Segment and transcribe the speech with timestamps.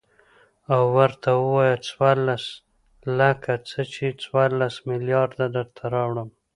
[0.73, 2.45] او ورته ووايه څورلس
[3.19, 6.29] لکه څه ،چې څورلس ملېارده درته راوړم.